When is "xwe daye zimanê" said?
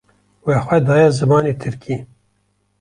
0.65-1.53